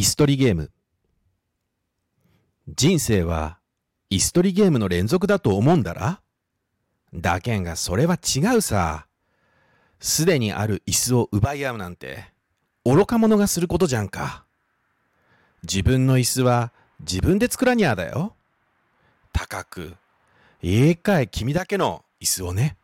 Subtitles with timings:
[0.00, 0.70] 椅子取りゲーム。
[2.74, 3.58] 人生は
[4.08, 6.22] 椅子取りゲームの連続だと思うんだら？
[7.12, 9.06] だけんがそれは違うさ。
[9.98, 12.24] すでにある椅子を奪い合うなんて
[12.86, 14.46] 愚か者がすることじゃんか。
[15.64, 18.34] 自分の椅子は自分で作らにゃだよ。
[19.34, 19.96] 高く、
[20.62, 22.78] ええかい君だけの椅子をね。